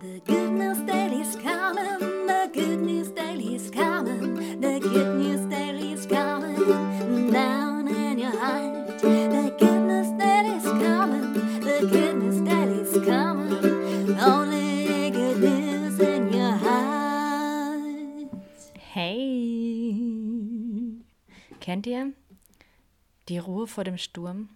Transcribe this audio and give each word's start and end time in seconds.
The 0.00 0.20
good 0.24 0.52
news 0.52 0.78
daily 0.86 1.22
is 1.22 1.34
coming, 1.34 2.26
the 2.28 2.48
good 2.52 2.80
news 2.82 3.10
daily 3.10 3.56
is 3.56 3.68
coming, 3.68 4.60
the 4.60 4.78
good 4.78 5.16
news 5.16 5.44
daily 5.50 5.92
is 5.92 6.06
coming 6.06 7.32
down 7.32 7.88
in 7.88 8.20
your 8.20 8.30
heart. 8.30 9.00
The 9.00 9.56
good 9.58 9.80
news 9.88 10.10
daily 10.16 10.56
is 10.56 10.62
coming, 10.62 11.32
the 11.60 11.88
good 11.90 12.14
news 12.14 12.40
daily 12.42 12.80
is 12.82 12.92
coming, 13.04 14.20
only 14.20 15.10
good 15.10 15.40
news 15.40 15.98
in 15.98 16.32
your 16.32 16.52
heart. 16.52 18.30
Hey! 18.94 19.96
Kennt 21.58 21.88
ihr 21.88 22.12
die 23.28 23.38
Ruhe 23.38 23.66
vor 23.66 23.82
dem 23.82 23.98
Sturm? 23.98 24.48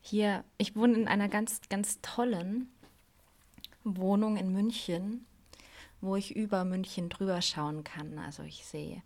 Hier, 0.00 0.42
ich 0.56 0.74
wohne 0.74 0.94
in 0.94 1.06
einer 1.06 1.28
ganz, 1.28 1.60
ganz 1.68 2.00
tollen 2.02 2.72
Wohnung 3.96 4.36
in 4.36 4.52
München, 4.52 5.26
wo 6.00 6.16
ich 6.16 6.36
über 6.36 6.64
München 6.64 7.08
drüber 7.08 7.42
schauen 7.42 7.84
kann. 7.84 8.18
Also 8.18 8.42
ich 8.42 8.64
sehe 8.64 9.02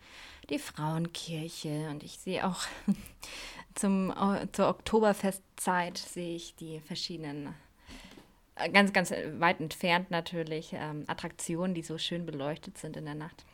die 0.51 0.59
Frauenkirche 0.59 1.89
und 1.91 2.03
ich 2.03 2.19
sehe 2.19 2.47
auch 2.47 2.63
zum, 3.75 4.13
zur 4.53 4.69
Oktoberfestzeit 4.69 5.97
sehe 5.99 6.37
ich 6.37 6.55
die 6.57 6.81
verschiedenen, 6.81 7.55
äh, 8.57 8.69
ganz, 8.71 8.93
ganz 8.93 9.11
weit 9.11 9.61
entfernt 9.61 10.11
natürlich, 10.11 10.73
ähm, 10.75 11.05
Attraktionen, 11.07 11.75
die 11.75 11.83
so 11.83 11.99
schön 11.99 12.27
beleuchtet 12.27 12.79
sind 12.79 12.97
in 12.97 13.05
der 13.05 13.15
Nacht. 13.15 13.45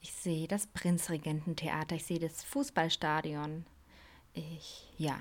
Ich 0.00 0.12
sehe 0.12 0.46
das 0.46 0.66
Prinzregententheater, 0.68 1.96
ich 1.96 2.06
sehe 2.06 2.20
das 2.20 2.44
Fußballstadion. 2.44 3.66
Ich, 4.34 4.86
ja, 4.98 5.18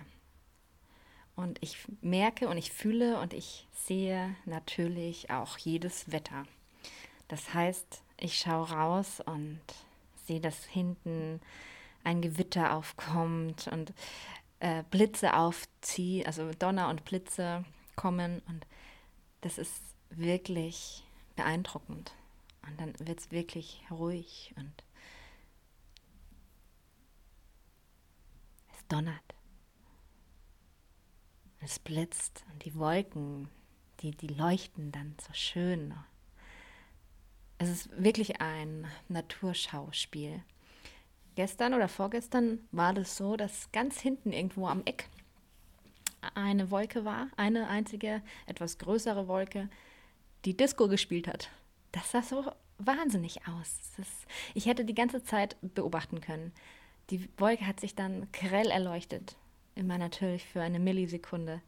und 1.35 1.61
ich 1.61 1.77
merke 2.01 2.47
und 2.47 2.57
ich 2.57 2.71
fühle 2.71 3.19
und 3.19 3.33
ich 3.33 3.67
sehe 3.73 4.35
natürlich 4.45 5.29
auch 5.29 5.57
jedes 5.57 6.11
Wetter. 6.11 6.45
Das 7.27 7.53
heißt, 7.53 8.01
ich 8.17 8.37
schaue 8.37 8.69
raus 8.69 9.21
und 9.25 9.59
sehe, 10.25 10.39
dass 10.39 10.65
hinten 10.65 11.41
ein 12.03 12.21
Gewitter 12.21 12.73
aufkommt 12.75 13.67
und 13.67 13.93
äh, 14.59 14.83
Blitze 14.89 15.33
aufziehen, 15.33 16.25
also 16.25 16.51
Donner 16.53 16.89
und 16.89 17.03
Blitze 17.03 17.65
kommen 17.95 18.41
und 18.47 18.65
das 19.41 19.57
ist 19.57 19.81
wirklich 20.09 21.03
beeindruckend. 21.35 22.13
Und 22.67 22.79
dann 22.79 22.93
wird 22.99 23.19
es 23.19 23.31
wirklich 23.31 23.83
ruhig 23.91 24.53
und 24.57 24.73
es 28.73 28.87
donnert. 28.87 29.34
Es 31.65 31.79
blitzt 31.79 32.45
und 32.53 32.63
die 32.63 32.75
Wolken, 32.75 33.47
die, 34.01 34.11
die 34.11 34.27
leuchten 34.27 34.91
dann 34.91 35.15
so 35.19 35.33
schön. 35.33 35.95
Es 37.57 37.69
ist 37.69 37.89
wirklich 38.03 38.39
ein 38.39 38.85
Naturschauspiel. 39.09 40.43
Gestern 41.33 41.73
oder 41.73 41.87
vorgestern 41.87 42.59
war 42.71 42.93
das 42.93 43.17
so, 43.17 43.35
dass 43.35 43.71
ganz 43.71 43.99
hinten 43.99 44.31
irgendwo 44.31 44.67
am 44.67 44.83
Eck 44.85 45.09
eine 46.35 46.69
Wolke 46.69 47.03
war, 47.03 47.29
eine 47.35 47.67
einzige, 47.67 48.21
etwas 48.45 48.77
größere 48.77 49.27
Wolke, 49.27 49.67
die 50.45 50.55
Disco 50.55 50.87
gespielt 50.87 51.27
hat. 51.27 51.49
Das 51.93 52.11
sah 52.11 52.21
so 52.21 52.45
wahnsinnig 52.77 53.47
aus. 53.47 53.79
Ist, 53.97 54.27
ich 54.53 54.67
hätte 54.67 54.85
die 54.85 54.93
ganze 54.93 55.23
Zeit 55.23 55.57
beobachten 55.63 56.21
können. 56.21 56.53
Die 57.09 57.27
Wolke 57.39 57.65
hat 57.65 57.79
sich 57.79 57.95
dann 57.95 58.31
grell 58.33 58.69
erleuchtet 58.69 59.35
immer 59.75 59.97
natürlich 59.97 60.45
für 60.45 60.61
eine 60.61 60.79
Millisekunde. 60.79 61.61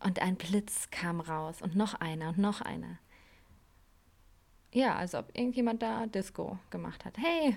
Und 0.00 0.20
ein 0.22 0.36
Blitz 0.36 0.90
kam 0.90 1.20
raus 1.20 1.60
und 1.60 1.74
noch 1.74 1.94
einer 1.94 2.28
und 2.28 2.38
noch 2.38 2.60
einer. 2.60 2.98
Ja, 4.72 4.96
als 4.96 5.14
ob 5.14 5.36
irgendjemand 5.36 5.82
da 5.82 6.06
Disco 6.06 6.58
gemacht 6.70 7.04
hat. 7.04 7.16
Hey, 7.18 7.56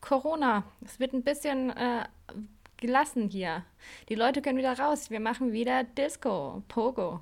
Corona, 0.00 0.64
es 0.84 0.98
wird 0.98 1.12
ein 1.12 1.22
bisschen 1.22 1.70
äh, 1.70 2.04
gelassen 2.76 3.28
hier. 3.28 3.64
Die 4.08 4.14
Leute 4.14 4.42
können 4.42 4.58
wieder 4.58 4.78
raus. 4.78 5.10
Wir 5.10 5.20
machen 5.20 5.52
wieder 5.52 5.84
Disco, 5.84 6.62
Pogo. 6.68 7.20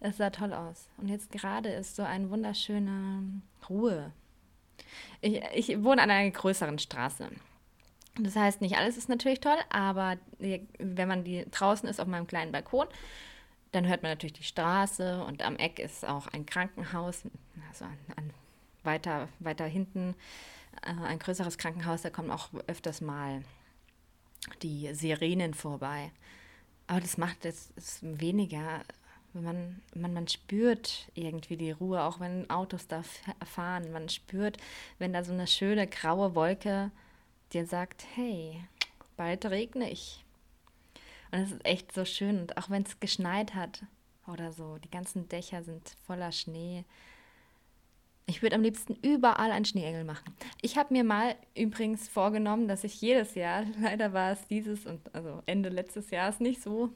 Es 0.00 0.16
sah 0.16 0.30
toll 0.30 0.52
aus. 0.52 0.88
Und 0.96 1.08
jetzt 1.08 1.30
gerade 1.30 1.68
ist 1.68 1.94
so 1.94 2.02
eine 2.02 2.30
wunderschöne 2.30 3.42
Ruhe. 3.68 4.12
Ich, 5.20 5.40
ich 5.54 5.84
wohne 5.84 6.02
an 6.02 6.10
einer 6.10 6.30
größeren 6.30 6.78
Straße. 6.78 7.28
Das 8.22 8.36
heißt, 8.36 8.60
nicht 8.60 8.76
alles 8.76 8.96
ist 8.96 9.08
natürlich 9.08 9.40
toll, 9.40 9.56
aber 9.70 10.18
wenn 10.38 11.08
man 11.08 11.24
die 11.24 11.46
draußen 11.50 11.88
ist 11.88 12.00
auf 12.00 12.06
meinem 12.06 12.26
kleinen 12.26 12.52
Balkon, 12.52 12.86
dann 13.72 13.86
hört 13.86 14.02
man 14.02 14.10
natürlich 14.12 14.32
die 14.34 14.44
Straße 14.44 15.24
und 15.24 15.42
am 15.42 15.56
Eck 15.56 15.78
ist 15.78 16.04
auch 16.06 16.26
ein 16.28 16.44
Krankenhaus, 16.44 17.22
also 17.68 17.84
an, 17.84 17.98
an 18.16 18.30
weiter, 18.82 19.28
weiter 19.38 19.64
hinten 19.66 20.14
äh, 20.82 21.04
ein 21.04 21.18
größeres 21.18 21.58
Krankenhaus, 21.58 22.02
da 22.02 22.10
kommen 22.10 22.30
auch 22.30 22.48
öfters 22.66 23.00
mal 23.00 23.42
die 24.62 24.92
Sirenen 24.94 25.54
vorbei. 25.54 26.10
Aber 26.86 27.00
das 27.00 27.18
macht 27.18 27.44
es 27.44 27.70
weniger, 28.02 28.80
wenn 29.32 29.44
man, 29.44 29.82
man, 29.94 30.12
man 30.12 30.28
spürt 30.28 31.08
irgendwie 31.14 31.56
die 31.56 31.70
Ruhe, 31.70 32.02
auch 32.02 32.18
wenn 32.18 32.50
Autos 32.50 32.88
da 32.88 33.04
fahren. 33.44 33.92
Man 33.92 34.08
spürt, 34.08 34.56
wenn 34.98 35.12
da 35.12 35.22
so 35.22 35.32
eine 35.32 35.46
schöne 35.46 35.86
graue 35.86 36.34
Wolke 36.34 36.90
dir 37.52 37.66
sagt, 37.66 38.04
hey, 38.14 38.62
bald 39.16 39.44
regne 39.46 39.90
ich. 39.90 40.24
Und 41.30 41.40
es 41.40 41.52
ist 41.52 41.64
echt 41.64 41.92
so 41.92 42.04
schön. 42.04 42.40
Und 42.40 42.56
auch 42.56 42.70
wenn 42.70 42.82
es 42.82 43.00
geschneit 43.00 43.54
hat 43.54 43.84
oder 44.26 44.52
so, 44.52 44.78
die 44.78 44.90
ganzen 44.90 45.28
Dächer 45.28 45.62
sind 45.62 45.96
voller 46.06 46.32
Schnee. 46.32 46.84
Ich 48.26 48.42
würde 48.42 48.56
am 48.56 48.62
liebsten 48.62 48.94
überall 49.02 49.50
einen 49.50 49.64
Schneeengel 49.64 50.04
machen. 50.04 50.34
Ich 50.62 50.76
habe 50.76 50.94
mir 50.94 51.04
mal 51.04 51.34
übrigens 51.56 52.08
vorgenommen, 52.08 52.68
dass 52.68 52.84
ich 52.84 53.00
jedes 53.00 53.34
Jahr, 53.34 53.64
leider 53.80 54.12
war 54.12 54.32
es 54.32 54.46
dieses 54.46 54.86
und 54.86 55.14
also 55.14 55.42
Ende 55.46 55.68
letztes 55.68 56.10
Jahres 56.10 56.40
nicht 56.40 56.62
so, 56.62 56.90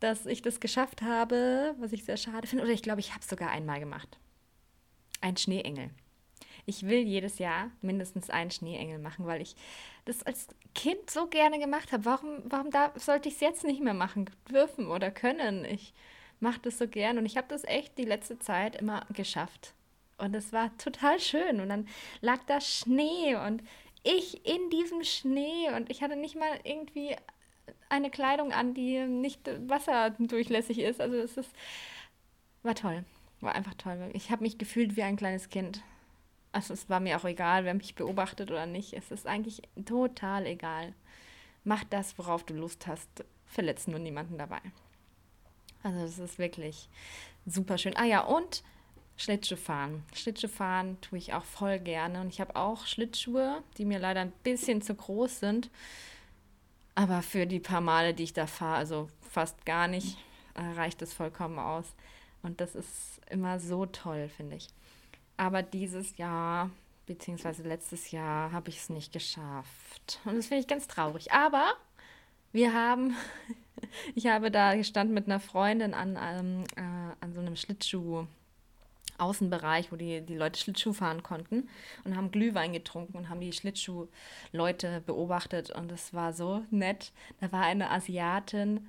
dass 0.00 0.26
ich 0.26 0.42
das 0.42 0.60
geschafft 0.60 1.02
habe, 1.02 1.74
was 1.78 1.92
ich 1.92 2.04
sehr 2.04 2.16
schade 2.16 2.46
finde. 2.46 2.64
Oder 2.64 2.72
ich 2.72 2.82
glaube, 2.82 3.00
ich 3.00 3.10
habe 3.10 3.20
es 3.20 3.28
sogar 3.28 3.50
einmal 3.50 3.80
gemacht. 3.80 4.18
Ein 5.20 5.36
Schneeengel. 5.36 5.90
Ich 6.68 6.86
will 6.86 6.98
jedes 6.98 7.38
Jahr 7.38 7.70
mindestens 7.80 8.28
einen 8.28 8.50
Schneeengel 8.50 8.98
machen, 8.98 9.26
weil 9.26 9.40
ich 9.40 9.56
das 10.04 10.22
als 10.22 10.48
Kind 10.74 11.10
so 11.10 11.26
gerne 11.26 11.58
gemacht 11.58 11.92
habe. 11.92 12.04
Warum, 12.04 12.42
warum 12.44 12.70
da, 12.70 12.92
sollte 12.94 13.30
ich 13.30 13.36
es 13.36 13.40
jetzt 13.40 13.64
nicht 13.64 13.82
mehr 13.82 13.94
machen 13.94 14.28
dürfen 14.52 14.86
oder 14.86 15.10
können? 15.10 15.64
Ich 15.64 15.94
mache 16.40 16.60
das 16.60 16.76
so 16.76 16.86
gern 16.86 17.16
und 17.16 17.24
ich 17.24 17.38
habe 17.38 17.48
das 17.48 17.64
echt 17.64 17.96
die 17.96 18.04
letzte 18.04 18.38
Zeit 18.38 18.76
immer 18.76 19.06
geschafft. 19.14 19.72
Und 20.18 20.36
es 20.36 20.52
war 20.52 20.76
total 20.76 21.18
schön. 21.20 21.60
Und 21.60 21.70
dann 21.70 21.88
lag 22.20 22.40
da 22.46 22.60
Schnee 22.60 23.34
und 23.34 23.62
ich 24.02 24.46
in 24.46 24.68
diesem 24.68 25.04
Schnee 25.04 25.70
und 25.74 25.90
ich 25.90 26.02
hatte 26.02 26.16
nicht 26.16 26.36
mal 26.36 26.60
irgendwie 26.64 27.16
eine 27.88 28.10
Kleidung 28.10 28.52
an, 28.52 28.74
die 28.74 29.06
nicht 29.06 29.48
wasserdurchlässig 29.68 30.80
ist. 30.80 31.00
Also 31.00 31.16
es 31.16 31.38
ist, 31.38 31.50
war 32.62 32.74
toll. 32.74 33.04
War 33.40 33.54
einfach 33.54 33.74
toll. 33.74 34.10
Ich 34.12 34.30
habe 34.30 34.42
mich 34.42 34.58
gefühlt 34.58 34.96
wie 34.96 35.02
ein 35.02 35.16
kleines 35.16 35.48
Kind. 35.48 35.82
Also 36.58 36.74
es 36.74 36.90
war 36.90 36.98
mir 36.98 37.16
auch 37.16 37.24
egal, 37.24 37.64
wer 37.64 37.72
mich 37.72 37.94
beobachtet 37.94 38.50
oder 38.50 38.66
nicht. 38.66 38.92
Es 38.92 39.12
ist 39.12 39.28
eigentlich 39.28 39.62
total 39.86 40.44
egal. 40.44 40.92
Mach 41.62 41.84
das, 41.84 42.18
worauf 42.18 42.42
du 42.42 42.52
Lust 42.52 42.88
hast. 42.88 43.08
Verletzt 43.46 43.86
nur 43.86 44.00
niemanden 44.00 44.38
dabei. 44.38 44.60
Also 45.84 46.00
es 46.00 46.18
ist 46.18 46.40
wirklich 46.40 46.88
super 47.46 47.78
schön. 47.78 47.96
Ah 47.96 48.06
ja, 48.06 48.22
und 48.22 48.64
Schlittschuhfahren. 49.16 50.02
Schlittschuhfahren 50.12 51.00
tue 51.00 51.18
ich 51.18 51.32
auch 51.32 51.44
voll 51.44 51.78
gerne. 51.78 52.22
Und 52.22 52.30
ich 52.30 52.40
habe 52.40 52.56
auch 52.56 52.86
Schlittschuhe, 52.86 53.62
die 53.76 53.84
mir 53.84 54.00
leider 54.00 54.22
ein 54.22 54.32
bisschen 54.42 54.82
zu 54.82 54.96
groß 54.96 55.38
sind. 55.38 55.70
Aber 56.96 57.22
für 57.22 57.46
die 57.46 57.60
paar 57.60 57.80
Male, 57.80 58.14
die 58.14 58.24
ich 58.24 58.32
da 58.32 58.48
fahre, 58.48 58.78
also 58.78 59.08
fast 59.30 59.64
gar 59.64 59.86
nicht, 59.86 60.18
äh, 60.54 60.76
reicht 60.76 61.02
es 61.02 61.14
vollkommen 61.14 61.60
aus. 61.60 61.94
Und 62.42 62.60
das 62.60 62.74
ist 62.74 63.20
immer 63.30 63.60
so 63.60 63.86
toll, 63.86 64.28
finde 64.28 64.56
ich. 64.56 64.66
Aber 65.38 65.62
dieses 65.62 66.18
Jahr, 66.18 66.68
beziehungsweise 67.06 67.62
letztes 67.62 68.10
Jahr, 68.10 68.52
habe 68.52 68.68
ich 68.68 68.78
es 68.78 68.90
nicht 68.90 69.12
geschafft. 69.12 70.20
Und 70.24 70.36
das 70.36 70.48
finde 70.48 70.60
ich 70.60 70.66
ganz 70.66 70.88
traurig. 70.88 71.32
Aber 71.32 71.72
wir 72.52 72.74
haben, 72.74 73.16
ich 74.14 74.26
habe 74.26 74.50
da 74.50 74.74
gestanden 74.74 75.14
mit 75.14 75.26
einer 75.26 75.40
Freundin 75.40 75.94
an, 75.94 76.18
ähm, 76.20 76.64
äh, 76.76 77.24
an 77.24 77.32
so 77.32 77.40
einem 77.40 77.56
Schlittschuh. 77.56 78.26
Außenbereich, 79.20 79.90
wo 79.90 79.96
die, 79.96 80.20
die 80.20 80.36
Leute 80.36 80.60
Schlittschuh 80.60 80.92
fahren 80.92 81.24
konnten 81.24 81.68
und 82.04 82.16
haben 82.16 82.30
Glühwein 82.30 82.72
getrunken 82.72 83.16
und 83.16 83.28
haben 83.28 83.40
die 83.40 83.52
Schlittschuhleute 83.52 85.02
beobachtet 85.06 85.70
und 85.72 85.90
es 85.90 86.14
war 86.14 86.32
so 86.32 86.62
nett. 86.70 87.10
Da 87.40 87.50
war 87.50 87.62
eine 87.62 87.90
Asiatin, 87.90 88.88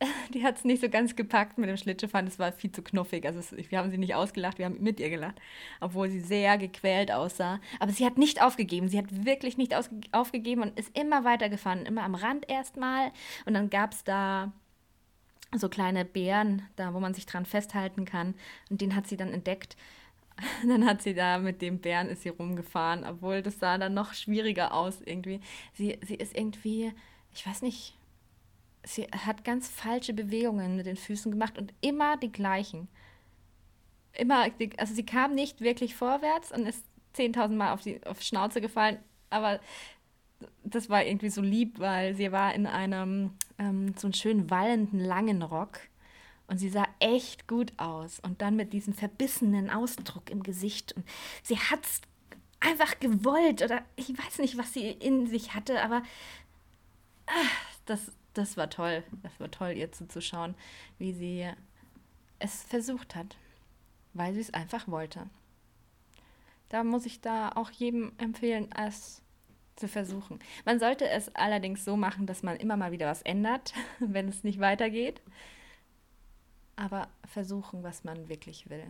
die 0.34 0.44
hat 0.44 0.56
es 0.56 0.64
nicht 0.64 0.80
so 0.80 0.88
ganz 0.88 1.16
gepackt 1.16 1.58
mit 1.58 1.68
dem 1.68 1.76
Schlittschuhfahren. 1.76 2.26
Das 2.26 2.38
war 2.38 2.52
viel 2.52 2.70
zu 2.70 2.82
knuffig. 2.82 3.26
Also 3.26 3.40
es, 3.40 3.52
wir 3.70 3.78
haben 3.78 3.90
sie 3.90 3.98
nicht 3.98 4.14
ausgelacht, 4.14 4.58
wir 4.58 4.66
haben 4.66 4.80
mit 4.80 5.00
ihr 5.00 5.10
gelacht, 5.10 5.40
obwohl 5.80 6.08
sie 6.08 6.20
sehr 6.20 6.58
gequält 6.58 7.10
aussah. 7.10 7.60
Aber 7.80 7.92
sie 7.92 8.06
hat 8.06 8.18
nicht 8.18 8.42
aufgegeben. 8.42 8.88
Sie 8.88 8.98
hat 8.98 9.24
wirklich 9.24 9.56
nicht 9.56 9.74
aufgegeben 10.12 10.62
und 10.62 10.78
ist 10.78 10.96
immer 10.96 11.24
weitergefahren. 11.24 11.86
Immer 11.86 12.04
am 12.04 12.14
Rand 12.14 12.48
erstmal. 12.48 13.12
Und 13.44 13.54
dann 13.54 13.70
gab 13.70 13.92
es 13.92 14.04
da 14.04 14.52
so 15.56 15.68
kleine 15.68 16.04
Bären, 16.04 16.62
da 16.76 16.94
wo 16.94 17.00
man 17.00 17.14
sich 17.14 17.26
dran 17.26 17.46
festhalten 17.46 18.04
kann. 18.04 18.34
Und 18.70 18.80
den 18.80 18.94
hat 18.94 19.06
sie 19.06 19.16
dann 19.16 19.32
entdeckt. 19.32 19.76
Dann 20.68 20.86
hat 20.86 21.02
sie 21.02 21.14
da 21.14 21.38
mit 21.38 21.62
dem 21.62 21.80
Bären 21.80 22.08
ist 22.08 22.22
sie 22.22 22.28
rumgefahren, 22.28 23.04
obwohl 23.04 23.42
das 23.42 23.58
sah 23.58 23.76
dann 23.76 23.94
noch 23.94 24.14
schwieriger 24.14 24.72
aus 24.72 25.00
irgendwie. 25.04 25.40
Sie, 25.72 25.98
sie 26.06 26.14
ist 26.14 26.36
irgendwie, 26.36 26.92
ich 27.34 27.44
weiß 27.44 27.62
nicht, 27.62 27.97
sie 28.84 29.04
hat 29.04 29.44
ganz 29.44 29.68
falsche 29.68 30.12
Bewegungen 30.12 30.76
mit 30.76 30.86
den 30.86 30.96
Füßen 30.96 31.30
gemacht 31.30 31.58
und 31.58 31.72
immer 31.80 32.16
die 32.16 32.32
gleichen. 32.32 32.88
Immer, 34.12 34.46
also 34.76 34.94
sie 34.94 35.06
kam 35.06 35.34
nicht 35.34 35.60
wirklich 35.60 35.94
vorwärts 35.94 36.52
und 36.52 36.66
ist 36.66 36.84
10.000 37.16 37.48
Mal 37.54 37.72
auf 37.72 37.82
die 37.82 38.04
auf 38.06 38.22
Schnauze 38.22 38.60
gefallen, 38.60 38.98
aber 39.30 39.60
das 40.64 40.88
war 40.88 41.04
irgendwie 41.04 41.30
so 41.30 41.42
lieb, 41.42 41.78
weil 41.78 42.14
sie 42.14 42.30
war 42.32 42.54
in 42.54 42.66
einem 42.66 43.32
ähm, 43.58 43.94
so 43.96 44.06
einen 44.06 44.14
schönen 44.14 44.50
wallenden 44.50 45.00
langen 45.00 45.42
Rock 45.42 45.80
und 46.46 46.58
sie 46.58 46.68
sah 46.68 46.86
echt 46.98 47.48
gut 47.48 47.72
aus 47.76 48.20
und 48.20 48.40
dann 48.40 48.56
mit 48.56 48.72
diesem 48.72 48.94
verbissenen 48.94 49.70
Ausdruck 49.70 50.30
im 50.30 50.42
Gesicht 50.42 50.92
und 50.92 51.04
sie 51.42 51.58
hat 51.58 51.84
es 51.84 52.00
einfach 52.60 52.98
gewollt 53.00 53.62
oder 53.62 53.82
ich 53.96 54.10
weiß 54.10 54.38
nicht, 54.38 54.58
was 54.58 54.72
sie 54.72 54.88
in 54.88 55.26
sich 55.26 55.54
hatte, 55.54 55.82
aber 55.82 56.02
ach, 57.26 57.78
das, 57.86 58.12
das 58.38 58.56
war 58.56 58.70
toll. 58.70 59.02
Das 59.22 59.38
war 59.40 59.50
toll, 59.50 59.72
ihr 59.72 59.92
zuzuschauen, 59.92 60.54
wie 60.98 61.12
sie 61.12 61.48
es 62.38 62.62
versucht 62.62 63.14
hat, 63.14 63.36
weil 64.14 64.32
sie 64.32 64.40
es 64.40 64.54
einfach 64.54 64.88
wollte. 64.88 65.28
Da 66.68 66.84
muss 66.84 67.06
ich 67.06 67.20
da 67.20 67.50
auch 67.50 67.70
jedem 67.70 68.12
empfehlen, 68.18 68.70
es 68.72 69.22
zu 69.74 69.88
versuchen. 69.88 70.38
Man 70.64 70.78
sollte 70.78 71.08
es 71.08 71.34
allerdings 71.34 71.84
so 71.84 71.96
machen, 71.96 72.26
dass 72.26 72.42
man 72.42 72.56
immer 72.56 72.76
mal 72.76 72.92
wieder 72.92 73.06
was 73.06 73.22
ändert, 73.22 73.74
wenn 73.98 74.28
es 74.28 74.44
nicht 74.44 74.60
weitergeht. 74.60 75.20
Aber 76.76 77.08
versuchen, 77.26 77.82
was 77.82 78.04
man 78.04 78.28
wirklich 78.28 78.70
will. 78.70 78.86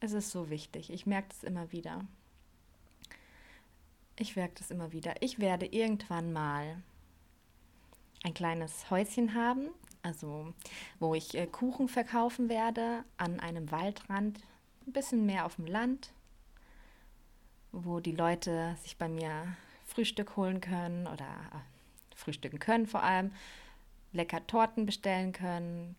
Es 0.00 0.12
ist 0.12 0.30
so 0.30 0.50
wichtig. 0.50 0.90
Ich 0.90 1.06
merke 1.06 1.28
es 1.30 1.42
immer 1.42 1.72
wieder. 1.72 2.04
Ich 4.16 4.36
merke 4.36 4.54
das 4.58 4.70
immer 4.70 4.92
wieder. 4.92 5.14
Ich 5.22 5.38
werde 5.38 5.66
irgendwann 5.66 6.32
mal 6.32 6.82
ein 8.24 8.34
kleines 8.34 8.90
Häuschen 8.90 9.34
haben, 9.34 9.68
also 10.02 10.52
wo 10.98 11.14
ich 11.14 11.34
äh, 11.34 11.46
Kuchen 11.46 11.88
verkaufen 11.88 12.48
werde 12.48 13.04
an 13.16 13.40
einem 13.40 13.70
Waldrand, 13.70 14.40
ein 14.86 14.92
bisschen 14.92 15.26
mehr 15.26 15.46
auf 15.46 15.56
dem 15.56 15.66
Land, 15.66 16.12
wo 17.72 18.00
die 18.00 18.12
Leute 18.12 18.76
sich 18.82 18.96
bei 18.96 19.08
mir 19.08 19.56
Frühstück 19.84 20.36
holen 20.36 20.60
können 20.60 21.06
oder 21.06 21.24
äh, 21.24 22.16
frühstücken 22.16 22.58
können 22.58 22.86
vor 22.86 23.02
allem, 23.02 23.32
lecker 24.12 24.46
Torten 24.46 24.86
bestellen 24.86 25.32
können, 25.32 25.96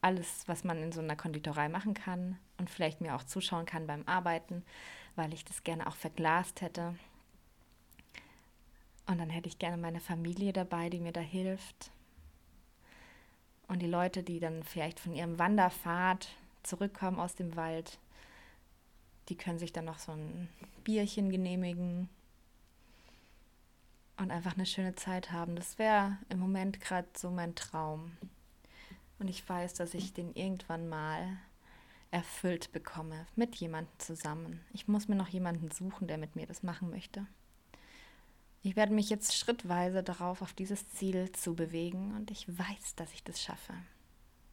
alles, 0.00 0.44
was 0.46 0.64
man 0.64 0.82
in 0.82 0.92
so 0.92 1.00
einer 1.00 1.16
Konditorei 1.16 1.68
machen 1.68 1.94
kann 1.94 2.38
und 2.58 2.70
vielleicht 2.70 3.00
mir 3.00 3.16
auch 3.16 3.24
zuschauen 3.24 3.66
kann 3.66 3.86
beim 3.86 4.02
Arbeiten, 4.06 4.64
weil 5.16 5.32
ich 5.32 5.44
das 5.44 5.64
gerne 5.64 5.86
auch 5.86 5.96
verglast 5.96 6.60
hätte. 6.60 6.94
Und 9.06 9.18
dann 9.18 9.30
hätte 9.30 9.48
ich 9.48 9.58
gerne 9.58 9.76
meine 9.76 10.00
Familie 10.00 10.52
dabei, 10.52 10.88
die 10.88 11.00
mir 11.00 11.12
da 11.12 11.20
hilft. 11.20 11.90
Und 13.66 13.80
die 13.80 13.86
Leute, 13.86 14.22
die 14.22 14.40
dann 14.40 14.62
vielleicht 14.62 15.00
von 15.00 15.14
ihrem 15.14 15.38
Wanderpfad 15.38 16.28
zurückkommen 16.62 17.18
aus 17.18 17.34
dem 17.34 17.56
Wald, 17.56 17.98
die 19.28 19.36
können 19.36 19.58
sich 19.58 19.72
dann 19.72 19.86
noch 19.86 19.98
so 19.98 20.12
ein 20.12 20.48
Bierchen 20.84 21.30
genehmigen 21.30 22.08
und 24.16 24.30
einfach 24.30 24.54
eine 24.54 24.66
schöne 24.66 24.94
Zeit 24.94 25.32
haben. 25.32 25.56
Das 25.56 25.78
wäre 25.78 26.18
im 26.28 26.38
Moment 26.38 26.80
gerade 26.80 27.08
so 27.16 27.30
mein 27.30 27.54
Traum. 27.54 28.12
Und 29.18 29.28
ich 29.28 29.48
weiß, 29.48 29.74
dass 29.74 29.94
ich 29.94 30.12
den 30.12 30.34
irgendwann 30.34 30.88
mal 30.88 31.38
erfüllt 32.10 32.70
bekomme, 32.72 33.26
mit 33.34 33.56
jemandem 33.56 33.92
zusammen. 33.98 34.60
Ich 34.72 34.86
muss 34.86 35.08
mir 35.08 35.16
noch 35.16 35.28
jemanden 35.28 35.70
suchen, 35.70 36.06
der 36.06 36.18
mit 36.18 36.36
mir 36.36 36.46
das 36.46 36.62
machen 36.62 36.90
möchte. 36.90 37.26
Ich 38.64 38.74
werde 38.74 38.92
mich 38.92 39.10
jetzt 39.10 39.36
schrittweise 39.36 40.02
darauf, 40.02 40.42
auf 40.42 40.52
dieses 40.52 40.88
Ziel 40.88 41.30
zu 41.30 41.54
bewegen 41.54 42.14
und 42.16 42.32
ich 42.32 42.48
weiß, 42.48 42.96
dass 42.96 43.12
ich 43.12 43.22
das 43.22 43.40
schaffe. 43.40 43.74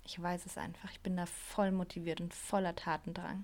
Ich 0.06 0.22
weiß 0.22 0.46
es 0.46 0.58
einfach. 0.58 0.92
Ich 0.92 1.00
bin 1.00 1.18
da 1.18 1.26
voll 1.26 1.72
motiviert 1.72 2.22
und 2.22 2.34
voller 2.34 2.76
Tatendrang. 2.76 3.44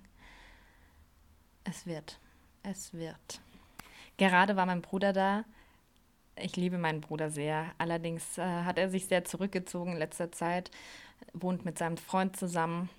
Es 1.63 1.87
wird. 1.87 2.19
Es 2.61 2.93
wird. 2.93 3.41
Gerade 4.17 4.55
war 4.55 4.65
mein 4.65 4.81
Bruder 4.81 5.13
da 5.13 5.45
ich 6.39 6.55
liebe 6.55 6.77
meinen 6.77 7.01
Bruder 7.01 7.29
sehr. 7.29 7.71
Allerdings 7.77 8.37
äh, 8.37 8.41
hat 8.41 8.77
er 8.77 8.89
sich 8.89 9.07
sehr 9.07 9.25
zurückgezogen 9.25 9.93
in 9.93 9.97
letzter 9.97 10.31
Zeit, 10.31 10.71
wohnt 11.33 11.65
mit 11.65 11.77
seinem 11.77 11.97
Freund 11.97 12.37
zusammen. 12.37 12.89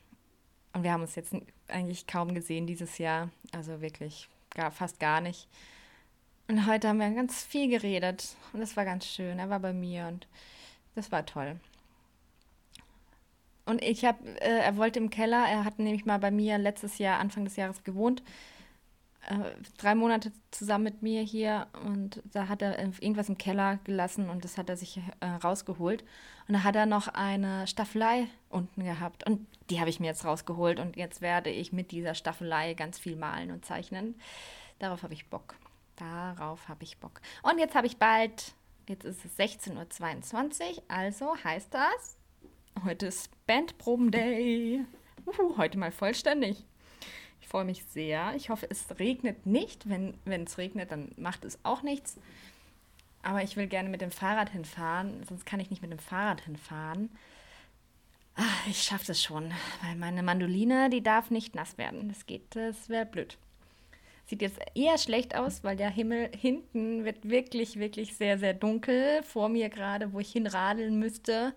Und 0.73 0.83
wir 0.83 0.93
haben 0.93 1.03
uns 1.03 1.15
jetzt 1.15 1.35
eigentlich 1.69 2.07
kaum 2.07 2.35
gesehen 2.35 2.67
dieses 2.67 2.99
Jahr. 2.99 3.31
Also 3.53 3.81
wirklich 3.81 4.29
gar, 4.51 4.71
fast 4.71 5.01
gar 5.01 5.21
nicht. 5.21 5.49
Und 6.49 6.67
heute 6.67 6.89
haben 6.89 6.99
wir 6.99 7.11
ganz 7.11 7.45
viel 7.45 7.69
geredet. 7.69 8.37
Und 8.53 8.61
das 8.61 8.77
war 8.77 8.85
ganz 8.85 9.07
schön. 9.07 9.39
Er 9.39 9.51
war 9.51 9.61
bei 9.61 9.73
mir 9.73 10.09
und 10.09 10.27
das 10.95 11.13
war 11.13 11.25
toll. 11.27 11.61
Und 13.67 13.83
ich 13.83 14.05
habe, 14.05 14.19
äh, 14.41 14.61
er 14.61 14.77
wollte 14.79 14.99
im 14.99 15.11
Keller, 15.11 15.47
er 15.47 15.65
hat 15.65 15.79
nämlich 15.79 16.07
mal 16.07 16.19
bei 16.19 16.31
mir 16.31 16.57
letztes 16.57 16.99
Jahr, 16.99 17.21
Anfang 17.21 17.45
des 17.45 17.57
Jahres 17.57 17.85
gewohnt 17.85 18.23
äh, 19.29 19.35
drei 19.77 19.95
Monate 19.95 20.33
zusammen 20.51 20.85
mit 20.85 21.03
mir 21.03 21.23
hier 21.23 21.67
und 21.85 22.23
da 22.33 22.49
hat 22.49 22.63
er 22.63 22.79
irgendwas 22.79 23.29
im 23.29 23.37
Keller 23.37 23.79
gelassen 23.85 24.31
und 24.31 24.45
das 24.45 24.57
hat 24.57 24.69
er 24.69 24.77
sich 24.77 25.01
äh, 25.21 25.27
rausgeholt. 25.27 26.03
Und 26.47 26.55
da 26.55 26.65
hat 26.65 26.77
er 26.77 26.87
noch 26.87 27.09
eine 27.09 27.67
Staffelei 27.67 28.27
unten 28.49 28.85
gehabt 28.85 29.27
und 29.27 29.47
die 29.71 29.81
habe 29.81 29.91
ich 29.91 30.01
mir 30.01 30.07
jetzt 30.07 30.25
rausgeholt 30.25 30.81
und 30.81 30.97
jetzt 30.97 31.21
werde 31.21 31.51
ich 31.51 31.73
mit 31.73 31.91
dieser 31.91 32.15
Staffelei 32.15 32.75
ganz 32.75 32.99
viel 32.99 33.17
malen 33.17 33.51
und 33.51 33.67
zeichnen. 33.67 34.15
Darauf 34.79 35.03
habe 35.03 35.15
ich 35.15 35.27
Bock. 35.27 35.57
Darauf 35.99 36.69
habe 36.69 36.85
ich 36.85 36.99
Bock. 36.99 37.21
Und 37.43 37.59
jetzt 37.59 37.75
habe 37.75 37.87
ich 37.87 37.99
bald, 37.99 38.55
jetzt 38.89 39.05
ist 39.05 39.25
es 39.25 39.39
16.22 39.39 40.77
Uhr, 40.77 40.83
also 40.89 41.35
heißt 41.43 41.75
das, 41.75 42.17
heute 42.85 43.07
ist 43.07 43.31
Bandproben-Day. 43.47 44.85
heute 45.57 45.79
mal 45.79 45.91
vollständig. 45.91 46.65
Ich 47.41 47.49
freue 47.49 47.65
mich 47.65 47.85
sehr. 47.85 48.35
Ich 48.37 48.51
hoffe, 48.51 48.67
es 48.71 48.99
regnet 48.99 49.47
nicht. 49.47 49.89
Wenn 49.89 50.15
es 50.25 50.59
regnet, 50.59 50.93
dann 50.93 51.13
macht 51.17 51.45
es 51.45 51.59
auch 51.65 51.83
nichts. 51.83 52.17
Aber 53.23 53.43
ich 53.43 53.57
will 53.57 53.67
gerne 53.67 53.89
mit 53.89 54.01
dem 54.01 54.11
Fahrrad 54.11 54.51
hinfahren, 54.51 55.25
sonst 55.25 55.45
kann 55.45 55.59
ich 55.61 55.71
nicht 55.71 55.83
mit 55.83 55.91
dem 55.91 55.99
Fahrrad 55.99 56.43
hinfahren. 56.43 57.11
Ach, 58.37 58.67
ich 58.69 58.83
schaffe 58.83 59.07
das 59.07 59.21
schon, 59.21 59.53
weil 59.83 59.97
meine 59.97 60.23
Mandoline, 60.23 60.91
die 60.91 61.03
darf 61.03 61.31
nicht 61.31 61.57
nass 61.57 61.77
werden. 61.77 62.09
Das 62.09 62.27
geht, 62.27 62.55
das 62.55 62.89
wäre 62.89 63.05
blöd. 63.05 63.37
Sieht 64.29 64.43
jetzt 64.43 64.59
eher 64.75 64.99
schlecht 64.99 65.35
aus, 65.35 65.65
weil 65.65 65.77
der 65.77 65.89
Himmel 65.89 66.31
hinten 66.37 67.07
wird 67.07 67.31
wirklich, 67.31 67.79
wirklich 67.79 68.15
sehr, 68.15 68.39
sehr 68.39 68.53
dunkel. 68.53 69.23
Vor 69.23 69.49
mir 69.49 69.71
gerade, 69.71 70.13
wo 70.13 70.21
ich 70.21 70.31
hinradeln 70.31 70.99
müsste, 70.99 71.55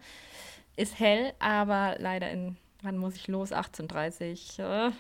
ist 0.78 0.98
hell, 0.98 1.34
aber 1.40 1.98
leider 2.00 2.32
in, 2.32 2.56
wann 2.82 2.98
muss 2.98 3.18
ich 3.18 3.28
los? 3.28 3.52
18.30 3.52 4.62
Uhr 4.62 4.94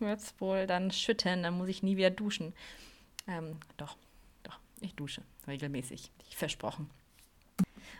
wird 0.00 0.20
es 0.20 0.34
wohl 0.38 0.66
dann 0.66 0.90
schütten, 0.90 1.44
dann 1.44 1.56
muss 1.56 1.68
ich 1.68 1.82
nie 1.82 1.96
wieder 1.96 2.10
duschen. 2.10 2.52
Ähm, 3.26 3.56
doch, 3.78 3.96
doch, 4.42 4.58
ich 4.82 4.94
dusche 4.94 5.22
regelmäßig, 5.46 6.10
ich 6.28 6.36
versprochen. 6.36 6.90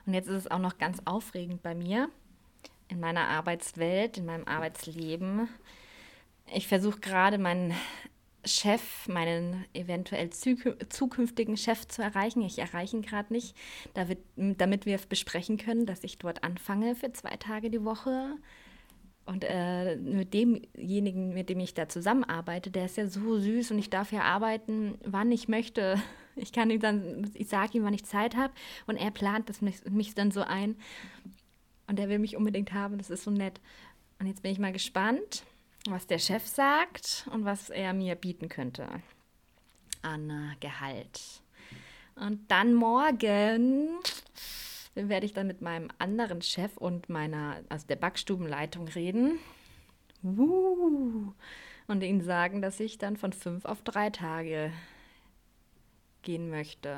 Und 0.05 0.13
jetzt 0.13 0.29
ist 0.29 0.37
es 0.37 0.51
auch 0.51 0.59
noch 0.59 0.77
ganz 0.77 0.99
aufregend 1.07 1.63
bei 1.63 1.75
mir, 1.75 2.11
in 2.89 3.01
meiner 3.01 3.27
Arbeitswelt, 3.29 4.19
in 4.19 4.27
meinem 4.27 4.47
Arbeitsleben. 4.47 5.49
Ich 6.53 6.69
versuche 6.69 7.01
gerade 7.01 7.39
meinen 7.39 7.75
Chef, 8.45 9.09
meinen 9.09 9.65
eventuell 9.75 10.31
zukünftigen 10.31 11.57
Chef 11.57 11.87
zu 11.89 12.03
erreichen. 12.03 12.43
Ich 12.43 12.59
erreiche 12.59 12.97
ihn 12.97 13.03
gerade 13.03 13.33
nicht, 13.33 13.57
damit 14.37 14.87
wir 14.87 14.99
besprechen 15.09 15.57
können, 15.57 15.87
dass 15.87 16.05
ich 16.05 16.19
dort 16.19 16.45
anfange 16.45 16.95
für 16.95 17.13
zwei 17.13 17.37
Tage 17.37 17.71
die 17.71 17.85
Woche 17.85 18.37
und 19.27 19.45
äh, 19.49 19.97
mit 19.97 20.35
demjenigen, 20.35 21.33
mit 21.33 21.49
dem 21.49 21.61
ich 21.61 21.73
da 21.73 21.89
zusammenarbeite, 21.89 22.71
der 22.71 22.85
ist 22.85 22.97
ja 22.97 23.07
so 23.07 23.39
süß 23.39 23.71
und 23.71 23.79
ich 23.79 23.89
darf 23.89 24.13
ja 24.13 24.23
arbeiten, 24.23 24.99
wann 25.05 25.33
ich 25.33 25.49
möchte. 25.49 25.97
Ich 26.37 26.51
kann 26.51 26.69
ihm 26.69 26.81
dann, 26.81 27.31
ich 27.35 27.47
sage 27.47 27.79
ihm, 27.79 27.85
wann 27.85 27.95
ich 27.95 28.07
Zeit 28.07 28.35
habe 28.35 28.53
und 28.89 28.97
er 28.97 29.13
plant 29.13 29.49
das 29.49 29.63
mich, 29.63 29.85
mich 29.89 30.17
dann 30.17 30.33
so 30.33 30.41
ein. 30.41 30.75
Und 31.87 32.01
er 32.01 32.09
will 32.09 32.19
mich 32.19 32.37
unbedingt 32.37 32.73
haben, 32.73 32.99
das 32.99 33.09
ist 33.09 33.23
so 33.23 33.31
nett. 33.31 33.61
Und 34.19 34.27
jetzt 34.27 34.43
bin 34.43 34.51
ich 34.51 34.59
mal 34.59 34.73
gespannt, 34.73 35.45
was 35.89 36.07
der 36.07 36.19
Chef 36.19 36.47
sagt 36.47 37.29
und 37.31 37.45
was 37.45 37.71
er 37.71 37.93
mir 37.93 38.15
bieten 38.15 38.49
könnte 38.49 38.89
an 40.03 40.31
äh, 40.31 40.57
Gehalt. 40.61 41.43
Und 42.17 42.51
dann 42.51 42.75
morgen 42.75 43.89
werde 44.95 45.27
ich 45.27 45.33
dann 45.33 45.47
mit 45.47 45.61
meinem 45.61 45.89
anderen 45.99 46.43
Chef 46.43 46.77
und 46.77 47.09
meiner, 47.09 47.63
also 47.69 47.87
der 47.87 47.97
Backstubenleitung 47.97 48.89
reden. 48.89 49.39
Und 50.23 52.03
ihnen 52.03 52.23
sagen, 52.23 52.63
dass 52.63 52.81
ich 52.81 52.99
dann 52.99 53.17
von 53.17 53.33
fünf 53.33 53.65
auf 53.65 53.83
drei 53.83 54.11
Tage 54.11 54.73
gehen 56.23 56.49
möchte. 56.49 56.97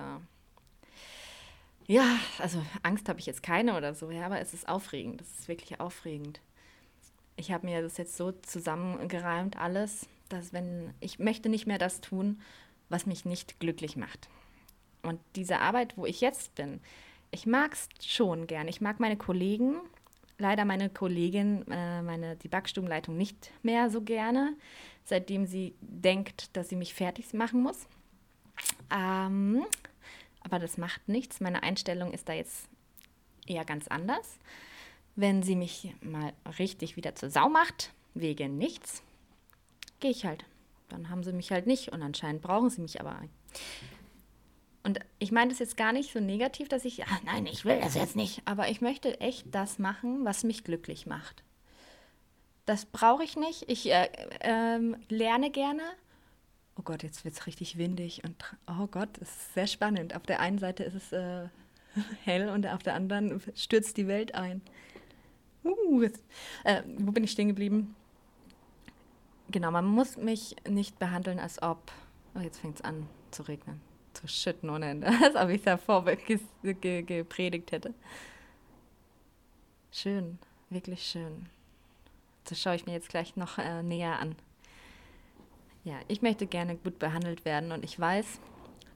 Ja, 1.86 2.18
also 2.38 2.64
Angst 2.82 3.08
habe 3.08 3.18
ich 3.18 3.26
jetzt 3.26 3.42
keine 3.42 3.76
oder 3.76 3.94
so, 3.94 4.10
ja, 4.10 4.26
aber 4.26 4.40
es 4.40 4.54
ist 4.54 4.68
aufregend. 4.68 5.20
Es 5.22 5.40
ist 5.40 5.48
wirklich 5.48 5.80
aufregend. 5.80 6.40
Ich 7.36 7.52
habe 7.52 7.66
mir 7.66 7.82
das 7.82 7.98
jetzt 7.98 8.16
so 8.16 8.32
zusammengereimt, 8.32 9.58
alles, 9.58 10.08
dass 10.28 10.52
wenn 10.52 10.94
ich 11.00 11.18
möchte 11.18 11.48
nicht 11.48 11.66
mehr 11.66 11.78
das 11.78 12.00
tun, 12.00 12.40
was 12.88 13.06
mich 13.06 13.24
nicht 13.24 13.60
glücklich 13.60 13.96
macht. 13.96 14.28
Und 15.02 15.20
diese 15.36 15.60
Arbeit, 15.60 15.96
wo 15.96 16.06
ich 16.06 16.20
jetzt 16.20 16.54
bin, 16.54 16.80
ich 17.30 17.46
mag 17.46 17.74
es 17.74 17.88
schon 18.04 18.46
gern. 18.46 18.68
Ich 18.68 18.80
mag 18.80 19.00
meine 19.00 19.16
Kollegen, 19.16 19.76
leider 20.38 20.64
meine 20.64 20.90
Kollegin, 20.90 21.64
äh, 21.70 22.02
meine, 22.02 22.36
die 22.36 22.48
Backstubenleitung 22.48 23.16
nicht 23.16 23.50
mehr 23.62 23.90
so 23.90 24.00
gerne, 24.00 24.54
seitdem 25.04 25.46
sie 25.46 25.74
denkt, 25.80 26.56
dass 26.56 26.68
sie 26.68 26.76
mich 26.76 26.94
fertig 26.94 27.32
machen 27.34 27.62
muss. 27.62 27.86
Ähm, 28.90 29.64
aber 30.40 30.58
das 30.58 30.78
macht 30.78 31.08
nichts. 31.08 31.40
Meine 31.40 31.62
Einstellung 31.62 32.12
ist 32.12 32.28
da 32.28 32.32
jetzt 32.32 32.68
eher 33.46 33.64
ganz 33.64 33.88
anders. 33.88 34.38
Wenn 35.16 35.42
sie 35.42 35.56
mich 35.56 35.94
mal 36.02 36.32
richtig 36.58 36.96
wieder 36.96 37.14
zur 37.14 37.30
Sau 37.30 37.48
macht, 37.48 37.92
wegen 38.14 38.58
nichts, 38.58 39.02
gehe 40.00 40.10
ich 40.10 40.24
halt. 40.26 40.44
Dann 40.88 41.10
haben 41.10 41.24
sie 41.24 41.32
mich 41.32 41.50
halt 41.50 41.66
nicht 41.66 41.92
und 41.92 42.02
anscheinend 42.02 42.42
brauchen 42.42 42.70
sie 42.70 42.82
mich 42.82 43.00
aber. 43.00 43.20
Und 44.84 45.00
ich 45.18 45.32
meine 45.32 45.50
das 45.50 45.58
jetzt 45.58 45.76
gar 45.76 45.92
nicht 45.92 46.12
so 46.12 46.20
negativ, 46.20 46.68
dass 46.68 46.84
ich, 46.84 47.04
ach 47.04 47.22
nein, 47.24 47.46
ich 47.46 47.64
will 47.64 47.80
das 47.80 47.94
jetzt 47.94 48.14
nicht, 48.14 48.42
aber 48.44 48.68
ich 48.68 48.80
möchte 48.80 49.20
echt 49.20 49.46
das 49.52 49.80
machen, 49.80 50.24
was 50.24 50.44
mich 50.44 50.62
glücklich 50.62 51.06
macht. 51.06 51.42
Das 52.66 52.84
brauche 52.84 53.24
ich 53.24 53.36
nicht. 53.36 53.68
Ich 53.68 53.90
äh, 53.90 54.08
äh, 54.40 54.78
lerne 55.08 55.50
gerne. 55.50 55.82
Oh 56.78 56.82
Gott, 56.82 57.02
jetzt 57.02 57.24
wird 57.24 57.34
es 57.34 57.46
richtig 57.46 57.78
windig 57.78 58.22
und 58.22 58.36
oh 58.68 58.86
Gott, 58.86 59.08
es 59.20 59.30
ist 59.30 59.54
sehr 59.54 59.66
spannend. 59.66 60.14
Auf 60.14 60.24
der 60.24 60.40
einen 60.40 60.58
Seite 60.58 60.84
ist 60.84 60.94
es 60.94 61.12
äh, 61.12 61.48
hell 62.24 62.48
und 62.48 62.66
auf 62.66 62.82
der 62.82 62.94
anderen 62.94 63.40
stürzt 63.54 63.96
die 63.96 64.06
Welt 64.06 64.34
ein. 64.34 64.60
Uh, 65.66 66.02
jetzt, 66.02 66.22
äh, 66.64 66.82
wo 66.98 67.12
bin 67.12 67.24
ich 67.24 67.30
stehen 67.30 67.48
geblieben? 67.48 67.94
Genau, 69.50 69.70
man 69.70 69.84
muss 69.84 70.16
mich 70.16 70.56
nicht 70.68 70.98
behandeln, 70.98 71.38
als 71.38 71.62
ob. 71.62 71.92
Oh, 72.34 72.40
jetzt 72.40 72.58
fängt 72.58 72.76
es 72.76 72.84
an 72.84 73.08
zu 73.30 73.42
regnen 73.42 73.80
zu 74.16 74.28
schütten 74.28 74.70
ohne 74.70 74.90
Ende, 74.90 75.06
als 75.22 75.36
ob 75.36 75.48
ich 75.50 75.62
davor 75.62 76.04
gepredigt 76.04 77.72
hätte. 77.72 77.94
Schön, 79.92 80.38
wirklich 80.70 81.02
schön. 81.02 81.46
Das 82.44 82.60
schaue 82.60 82.76
ich 82.76 82.86
mir 82.86 82.92
jetzt 82.92 83.08
gleich 83.08 83.36
noch 83.36 83.58
äh, 83.58 83.82
näher 83.82 84.18
an. 84.18 84.36
Ja, 85.84 85.94
ich 86.08 86.22
möchte 86.22 86.46
gerne 86.46 86.76
gut 86.76 86.98
behandelt 86.98 87.44
werden 87.44 87.72
und 87.72 87.84
ich 87.84 87.98
weiß, 87.98 88.40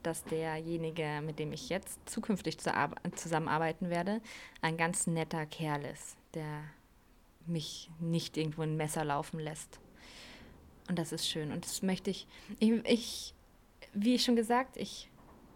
dass 0.02 0.24
derjenige, 0.24 1.20
mit 1.24 1.38
dem 1.38 1.52
ich 1.52 1.68
jetzt 1.68 2.08
zukünftig 2.08 2.58
zu 2.58 2.70
zusammenarbeiten 3.14 3.90
werde, 3.90 4.20
ein 4.60 4.76
ganz 4.76 5.06
netter 5.06 5.46
Kerl 5.46 5.84
ist, 5.84 6.16
der 6.34 6.64
mich 7.46 7.90
nicht 7.98 8.36
irgendwo 8.36 8.62
ein 8.62 8.76
Messer 8.76 9.04
laufen 9.04 9.40
lässt. 9.40 9.80
Und 10.88 10.98
das 10.98 11.12
ist 11.12 11.28
schön. 11.28 11.52
Und 11.52 11.64
das 11.64 11.82
möchte 11.82 12.10
ich, 12.10 12.26
ich, 12.58 12.72
ich 12.84 13.34
wie 13.92 14.18
schon 14.18 14.36
gesagt, 14.36 14.76
ich 14.76 15.10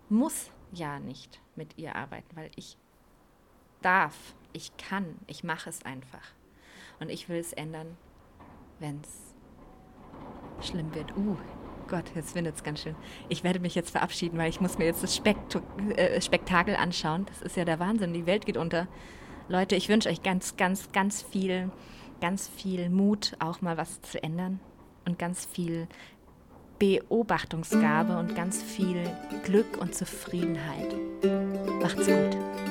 muss 0.08 0.50
ja 0.72 0.98
nicht 0.98 1.40
mit 1.56 1.78
ihr 1.78 1.96
arbeiten, 1.96 2.36
weil 2.36 2.50
ich 2.56 2.76
darf, 3.82 4.34
ich 4.52 4.76
kann, 4.76 5.18
ich 5.26 5.44
mache 5.44 5.68
es 5.68 5.84
einfach. 5.84 6.32
Und 7.00 7.10
ich 7.10 7.28
will 7.28 7.38
es 7.38 7.52
ändern, 7.52 7.96
wenn 8.78 9.00
es 9.00 9.34
schlimm 10.68 10.94
wird. 10.94 11.16
Uh, 11.16 11.36
Gott, 11.88 12.04
jetzt 12.14 12.34
windet 12.34 12.56
es 12.56 12.62
ganz 12.62 12.82
schön. 12.82 12.94
Ich 13.28 13.44
werde 13.44 13.60
mich 13.60 13.74
jetzt 13.74 13.90
verabschieden, 13.90 14.38
weil 14.38 14.48
ich 14.48 14.60
muss 14.60 14.78
mir 14.78 14.86
jetzt 14.86 15.02
das 15.02 15.14
Spektu 15.14 15.60
äh, 15.96 16.20
Spektakel 16.20 16.76
anschauen. 16.76 17.26
Das 17.26 17.42
ist 17.42 17.56
ja 17.56 17.64
der 17.64 17.78
Wahnsinn, 17.78 18.12
die 18.12 18.26
Welt 18.26 18.46
geht 18.46 18.56
unter. 18.56 18.88
Leute, 19.48 19.76
ich 19.76 19.88
wünsche 19.88 20.08
euch 20.08 20.22
ganz, 20.22 20.56
ganz, 20.56 20.90
ganz 20.92 21.22
viel, 21.22 21.70
ganz 22.20 22.48
viel 22.48 22.88
Mut, 22.88 23.36
auch 23.38 23.60
mal 23.60 23.76
was 23.76 24.00
zu 24.00 24.22
ändern 24.22 24.60
und 25.04 25.18
ganz 25.18 25.44
viel 25.44 25.86
Beobachtungsgabe 26.78 28.18
und 28.18 28.34
ganz 28.34 28.62
viel 28.62 29.04
Glück 29.44 29.76
und 29.78 29.94
Zufriedenheit. 29.94 30.94
Macht's 31.80 32.06
gut. 32.06 32.63